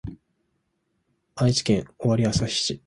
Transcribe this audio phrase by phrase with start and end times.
[1.35, 2.79] 愛知県尾張旭市